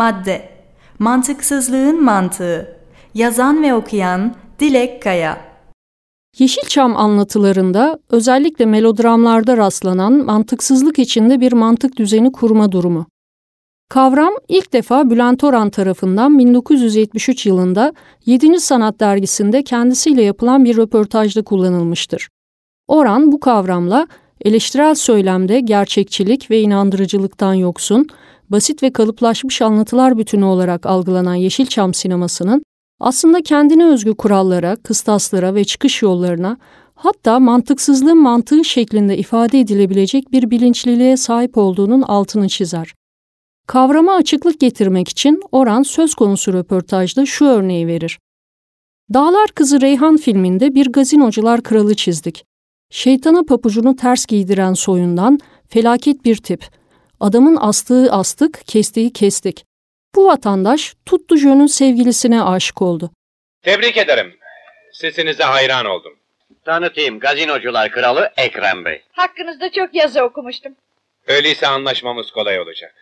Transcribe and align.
Madde 0.00 0.48
Mantıksızlığın 0.98 2.04
mantığı 2.04 2.76
Yazan 3.14 3.62
ve 3.62 3.74
okuyan 3.74 4.34
Dilek 4.60 5.02
Kaya 5.02 5.40
Yeşilçam 6.38 6.96
anlatılarında 6.96 7.98
özellikle 8.10 8.66
melodramlarda 8.66 9.56
rastlanan 9.56 10.12
mantıksızlık 10.12 10.98
içinde 10.98 11.40
bir 11.40 11.52
mantık 11.52 11.96
düzeni 11.96 12.32
kurma 12.32 12.72
durumu. 12.72 13.06
Kavram 13.88 14.32
ilk 14.48 14.72
defa 14.72 15.10
Bülent 15.10 15.44
Orhan 15.44 15.70
tarafından 15.70 16.38
1973 16.38 17.46
yılında 17.46 17.92
7. 18.26 18.60
Sanat 18.60 19.00
dergisinde 19.00 19.64
kendisiyle 19.64 20.22
yapılan 20.22 20.64
bir 20.64 20.76
röportajda 20.76 21.42
kullanılmıştır. 21.42 22.28
Orhan 22.88 23.32
bu 23.32 23.40
kavramla 23.40 24.06
eleştirel 24.44 24.94
söylemde 24.94 25.60
gerçekçilik 25.60 26.50
ve 26.50 26.60
inandırıcılıktan 26.60 27.54
yoksun, 27.54 28.06
basit 28.50 28.82
ve 28.82 28.92
kalıplaşmış 28.92 29.62
anlatılar 29.62 30.18
bütünü 30.18 30.44
olarak 30.44 30.86
algılanan 30.86 31.34
Yeşilçam 31.34 31.94
sinemasının 31.94 32.62
aslında 33.00 33.42
kendine 33.42 33.86
özgü 33.86 34.14
kurallara, 34.14 34.76
kıstaslara 34.76 35.54
ve 35.54 35.64
çıkış 35.64 36.02
yollarına 36.02 36.56
hatta 36.94 37.40
mantıksızlığın 37.40 38.22
mantığı 38.22 38.64
şeklinde 38.64 39.18
ifade 39.18 39.60
edilebilecek 39.60 40.32
bir 40.32 40.50
bilinçliliğe 40.50 41.16
sahip 41.16 41.58
olduğunun 41.58 42.02
altını 42.02 42.48
çizer. 42.48 42.94
Kavrama 43.66 44.12
açıklık 44.12 44.60
getirmek 44.60 45.08
için 45.08 45.42
Oran 45.52 45.82
söz 45.82 46.14
konusu 46.14 46.52
röportajda 46.52 47.26
şu 47.26 47.44
örneği 47.44 47.86
verir. 47.86 48.18
Dağlar 49.14 49.48
Kızı 49.48 49.80
Reyhan 49.80 50.16
filminde 50.16 50.74
bir 50.74 50.92
gazinocular 50.92 51.62
kralı 51.62 51.94
çizdik. 51.94 52.44
Şeytana 52.90 53.42
papucunu 53.48 53.96
ters 53.96 54.26
giydiren 54.26 54.72
soyundan 54.74 55.38
felaket 55.68 56.24
bir 56.24 56.36
tip. 56.36 56.64
Adamın 57.20 57.56
astığı 57.60 58.12
astık, 58.12 58.60
kestiği 58.66 59.12
kestik. 59.12 59.64
Bu 60.14 60.26
vatandaş 60.26 60.94
tuttu 61.06 61.36
Jön'ün 61.36 61.66
sevgilisine 61.66 62.42
aşık 62.42 62.82
oldu. 62.82 63.10
Tebrik 63.62 63.96
ederim. 63.96 64.34
Sesinize 64.92 65.44
hayran 65.44 65.86
oldum. 65.86 66.12
Tanıtayım 66.64 67.18
gazinocular 67.18 67.90
kralı 67.90 68.30
Ekrem 68.36 68.84
Bey. 68.84 69.02
Hakkınızda 69.12 69.72
çok 69.72 69.94
yazı 69.94 70.22
okumuştum. 70.22 70.72
Öyleyse 71.26 71.66
anlaşmamız 71.66 72.30
kolay 72.30 72.60
olacak. 72.60 72.94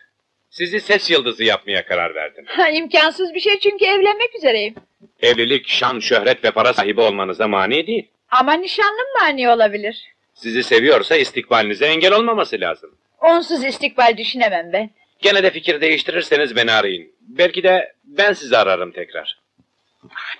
Sizi 0.49 0.79
ses 0.81 1.09
yıldızı 1.11 1.43
yapmaya 1.43 1.85
karar 1.85 2.15
verdim. 2.15 2.45
Ha, 2.47 2.69
imkansız 2.69 3.33
bir 3.33 3.39
şey 3.39 3.59
çünkü 3.59 3.85
evlenmek 3.85 4.35
üzereyim. 4.37 4.75
Evlilik, 5.21 5.67
şan, 5.67 5.99
şöhret 5.99 6.43
ve 6.43 6.51
para 6.51 6.73
sahibi 6.73 7.01
olmanıza 7.01 7.47
mani 7.47 7.87
değil. 7.87 8.07
Ama 8.31 8.53
nişanlım 8.53 9.07
mani 9.21 9.49
olabilir. 9.49 10.03
Sizi 10.33 10.63
seviyorsa 10.63 11.15
istikbalinize 11.15 11.85
engel 11.85 12.13
olmaması 12.13 12.59
lazım. 12.59 12.95
Onsuz 13.21 13.63
istikbal 13.63 14.17
düşünemem 14.17 14.73
ben. 14.73 14.89
Gene 15.19 15.43
de 15.43 15.51
fikir 15.51 15.81
değiştirirseniz 15.81 16.55
beni 16.55 16.71
arayın. 16.71 17.11
Belki 17.21 17.63
de 17.63 17.93
ben 18.03 18.33
sizi 18.33 18.57
ararım 18.57 18.91
tekrar. 18.91 19.39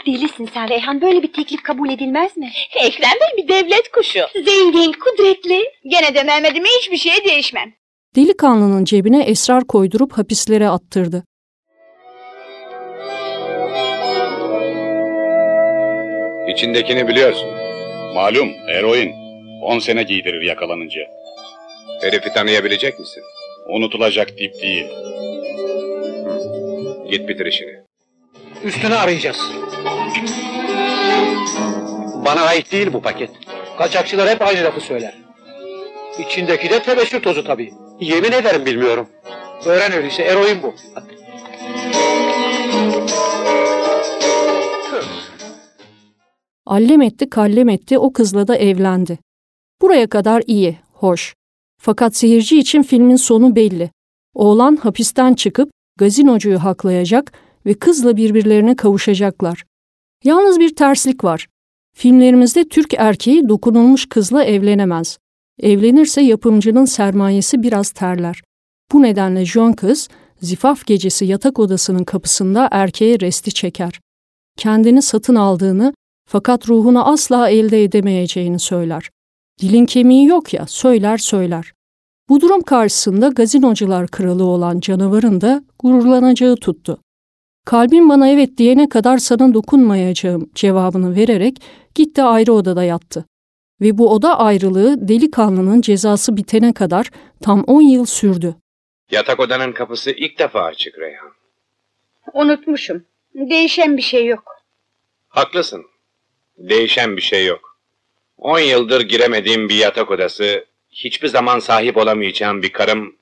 Delisin 0.06 0.50
sen 0.54 0.70
Reyhan. 0.70 1.02
Böyle 1.02 1.24
bir 1.24 1.34
teklif 1.34 1.64
kabul 1.64 1.90
edilmez 1.90 2.38
mi? 2.38 2.52
Ekrem 2.76 3.12
Bey 3.12 3.44
bir 3.44 3.48
devlet 3.48 3.92
kuşu. 3.92 4.20
Zengin, 4.34 4.92
kudretli. 4.92 5.64
Gene 5.86 6.16
de 6.16 6.24
Mehmet'ime 6.24 6.68
hiçbir 6.82 6.98
şeye 6.98 7.26
değişmem. 7.26 7.74
Delikanlının 8.16 8.86
cebine 8.86 9.24
esrar 9.24 9.68
koydurup 9.68 10.12
hapislere 10.18 10.70
attırdı. 10.70 11.24
İçindekini 16.48 17.08
biliyorsun. 17.08 17.59
Malum 18.14 18.50
eroin. 18.68 19.14
10 19.62 19.80
sene 19.80 20.04
giydirir 20.04 20.42
yakalanınca. 20.42 21.02
Herifi 22.02 22.34
tanıyabilecek 22.34 23.00
misin? 23.00 23.24
Unutulacak 23.68 24.38
tip 24.38 24.62
değil. 24.62 24.86
Git 27.10 27.28
bitir 27.30 27.46
işini. 27.46 27.76
Üstünü 28.64 28.96
arayacağız. 28.96 29.52
Bana 32.26 32.42
ait 32.42 32.72
değil 32.72 32.94
bu 32.94 33.02
paket. 33.02 33.30
Kaçakçılar 33.78 34.30
hep 34.30 34.42
aynı 34.42 34.64
lafı 34.64 34.82
söyler. 34.82 35.14
İçindeki 36.20 36.70
de 36.70 36.84
tebeşir 36.84 37.20
tozu 37.22 37.44
tabii. 37.44 37.72
Yemin 38.00 38.32
ederim 38.32 38.66
bilmiyorum. 38.66 39.10
Öğren 39.66 39.92
öyleyse 39.92 40.24
eroin 40.24 40.64
bu. 40.64 40.76
Allem 46.70 47.02
etti 47.02 47.30
kallem 47.30 47.70
etti 47.70 47.98
o 47.98 48.14
kızla 48.14 48.48
da 48.48 48.56
evlendi. 48.56 49.20
Buraya 49.82 50.08
kadar 50.08 50.44
iyi, 50.48 50.78
hoş. 50.94 51.34
Fakat 51.82 52.16
seyirci 52.16 52.60
için 52.60 52.84
filmin 52.84 53.16
sonu 53.16 53.56
belli. 53.56 53.92
Oğlan 54.34 54.76
hapisten 54.76 55.34
çıkıp 55.34 55.72
gazinocuyu 55.98 56.64
haklayacak 56.64 57.32
ve 57.66 57.74
kızla 57.74 58.18
birbirlerine 58.18 58.76
kavuşacaklar. 58.76 59.66
Yalnız 60.24 60.60
bir 60.60 60.76
terslik 60.76 61.24
var. 61.24 61.48
Filmlerimizde 61.96 62.68
Türk 62.68 62.94
erkeği 62.94 63.50
dokunulmuş 63.50 64.10
kızla 64.10 64.44
evlenemez. 64.44 65.18
Evlenirse 65.60 66.22
yapımcının 66.22 66.86
sermayesi 66.86 67.64
biraz 67.64 67.92
terler. 67.92 68.42
Bu 68.92 69.02
nedenle 69.02 69.46
John 69.46 69.74
kız, 69.74 70.10
zifaf 70.42 70.86
gecesi 70.86 71.26
yatak 71.26 71.60
odasının 71.60 72.04
kapısında 72.04 72.68
erkeğe 72.72 73.20
resti 73.20 73.54
çeker. 73.54 74.00
Kendini 74.58 75.02
satın 75.02 75.36
aldığını 75.36 75.94
fakat 76.30 76.70
ruhunu 76.70 77.08
asla 77.08 77.50
elde 77.50 77.84
edemeyeceğini 77.84 78.60
söyler. 78.60 79.10
Dilin 79.62 79.86
kemiği 79.86 80.28
yok 80.28 80.54
ya, 80.54 80.68
söyler 80.68 81.18
söyler. 81.18 81.74
Bu 82.30 82.42
durum 82.42 82.62
karşısında 82.62 83.28
gazinocular 83.28 84.08
kralı 84.08 84.44
olan 84.44 84.80
canavarın 84.80 85.42
da 85.42 85.64
gururlanacağı 85.80 86.56
tuttu. 86.56 87.02
Kalbin 87.66 88.10
bana 88.10 88.28
evet 88.28 88.58
diyene 88.58 88.90
kadar 88.90 89.18
sana 89.18 89.54
dokunmayacağım 89.54 90.50
cevabını 90.56 91.16
vererek 91.16 91.62
gitti 91.96 92.24
ayrı 92.24 92.54
odada 92.54 92.84
yattı. 92.84 93.26
Ve 93.82 93.98
bu 93.98 94.12
oda 94.12 94.40
ayrılığı 94.40 95.08
delikanlının 95.08 95.82
cezası 95.82 96.38
bitene 96.38 96.74
kadar 96.74 97.10
tam 97.42 97.64
10 97.64 97.82
yıl 97.82 98.06
sürdü. 98.06 98.56
Yatak 99.12 99.40
odanın 99.40 99.72
kapısı 99.72 100.12
ilk 100.12 100.40
defa 100.40 100.62
açık 100.62 101.00
Reyhan. 101.00 101.32
Unutmuşum. 102.34 103.04
Değişen 103.36 103.98
bir 103.98 104.02
şey 104.02 104.26
yok. 104.26 104.44
Haklısın. 105.30 105.86
Değişen 106.60 107.18
bir 107.18 107.22
şey 107.22 107.46
yok. 107.46 107.80
10 108.38 108.60
yıldır 108.60 109.02
giremediğim 109.02 109.70
bir 109.70 109.76
yatak 109.76 110.12
odası, 110.12 110.66
hiçbir 110.92 111.28
zaman 111.28 111.60
sahip 111.60 111.98
olamayacağım 111.98 112.64
bir 112.64 112.72
karım, 112.74 113.16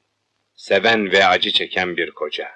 seven 0.55 1.11
ve 1.11 1.25
acı 1.25 1.51
çeken 1.51 1.97
bir 1.97 2.11
koca. 2.11 2.47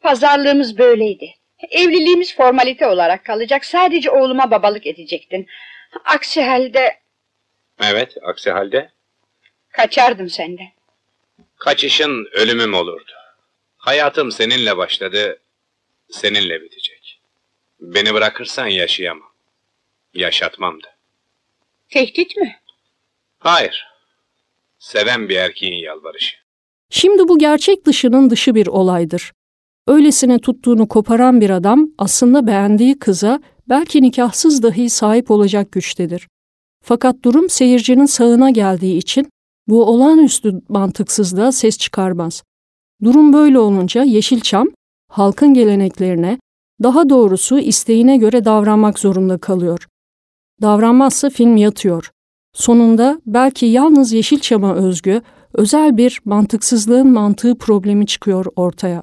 Pazarlığımız 0.00 0.78
böyleydi. 0.78 1.34
Evliliğimiz 1.70 2.36
formalite 2.36 2.86
olarak 2.86 3.24
kalacak. 3.24 3.64
Sadece 3.64 4.10
oğluma 4.10 4.50
babalık 4.50 4.86
edecektin. 4.86 5.46
Aksi 6.04 6.42
halde 6.42 7.00
Evet, 7.82 8.16
aksi 8.22 8.50
halde 8.50 8.90
kaçardım 9.72 10.28
senden. 10.30 10.68
kaçışın 11.58 12.28
ölümüm 12.32 12.74
olurdu. 12.74 13.12
Hayatım 13.76 14.32
seninle 14.32 14.76
başladı, 14.76 15.40
seninle 16.10 16.62
bitecek. 16.62 17.20
Beni 17.80 18.14
bırakırsan 18.14 18.66
yaşayamam. 18.66 19.29
Yaşatmam 20.14 20.74
da. 20.74 20.86
Tehdit 21.88 22.36
mi? 22.36 22.56
Hayır. 23.38 23.86
Seven 24.78 25.28
bir 25.28 25.36
erkeğin 25.36 25.84
yalvarışı. 25.84 26.36
Şimdi 26.90 27.28
bu 27.28 27.38
gerçek 27.38 27.86
dışının 27.86 28.30
dışı 28.30 28.54
bir 28.54 28.66
olaydır. 28.66 29.32
Öylesine 29.86 30.38
tuttuğunu 30.38 30.88
koparan 30.88 31.40
bir 31.40 31.50
adam 31.50 31.88
aslında 31.98 32.46
beğendiği 32.46 32.98
kıza 32.98 33.40
belki 33.68 34.02
nikahsız 34.02 34.62
dahi 34.62 34.90
sahip 34.90 35.30
olacak 35.30 35.72
güçtedir. 35.72 36.28
Fakat 36.84 37.16
durum 37.22 37.50
seyircinin 37.50 38.06
sağına 38.06 38.50
geldiği 38.50 38.96
için 38.96 39.28
bu 39.68 39.84
olağanüstü 39.84 40.60
mantıksızlığa 40.68 41.52
ses 41.52 41.78
çıkarmaz. 41.78 42.42
Durum 43.04 43.32
böyle 43.32 43.58
olunca 43.58 44.02
Yeşilçam, 44.02 44.68
halkın 45.08 45.54
geleneklerine, 45.54 46.38
daha 46.82 47.08
doğrusu 47.08 47.58
isteğine 47.58 48.16
göre 48.16 48.44
davranmak 48.44 48.98
zorunda 48.98 49.38
kalıyor. 49.38 49.86
Davranmazsa 50.62 51.30
film 51.30 51.56
yatıyor. 51.56 52.10
Sonunda 52.52 53.20
belki 53.26 53.66
yalnız 53.66 54.12
Yeşilçam'a 54.12 54.74
özgü, 54.74 55.22
özel 55.54 55.96
bir 55.96 56.20
mantıksızlığın 56.24 57.12
mantığı 57.12 57.58
problemi 57.58 58.06
çıkıyor 58.06 58.46
ortaya. 58.56 59.02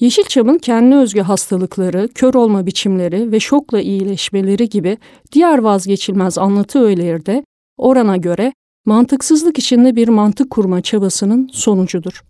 Yeşilçam'ın 0.00 0.58
kendi 0.58 0.94
özgü 0.94 1.20
hastalıkları, 1.20 2.08
kör 2.14 2.34
olma 2.34 2.66
biçimleri 2.66 3.32
ve 3.32 3.40
şokla 3.40 3.80
iyileşmeleri 3.80 4.68
gibi 4.68 4.98
diğer 5.32 5.58
vazgeçilmez 5.58 6.38
anlatı 6.38 6.78
öğeleri 6.78 7.26
de 7.26 7.44
orana 7.76 8.16
göre 8.16 8.52
mantıksızlık 8.86 9.58
içinde 9.58 9.96
bir 9.96 10.08
mantık 10.08 10.50
kurma 10.50 10.80
çabasının 10.80 11.48
sonucudur. 11.52 12.22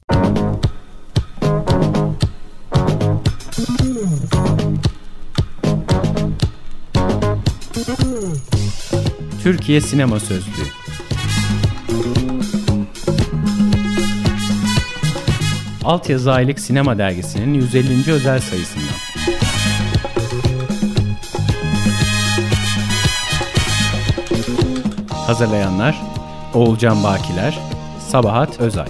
Türkiye 9.43 9.81
Sinema 9.81 10.21
Sözlüğü 10.21 10.67
Altyazı 15.85 16.33
Aylık 16.33 16.61
Sinema 16.61 16.99
Dergisi'nin 16.99 17.55
150. 17.55 18.13
özel 18.13 18.41
sayısından. 18.41 18.87
Hazırlayanlar 25.09 26.03
Oğulcan 26.55 27.05
Bakiler, 27.05 27.59
Sabahat 28.09 28.61
Özay 28.61 28.89